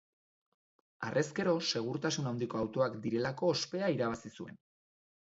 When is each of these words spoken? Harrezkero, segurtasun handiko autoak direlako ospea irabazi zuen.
Harrezkero, 1.07 1.53
segurtasun 1.71 2.29
handiko 2.31 2.63
autoak 2.63 2.97
direlako 3.05 3.51
ospea 3.57 3.91
irabazi 3.97 4.33
zuen. 4.39 4.59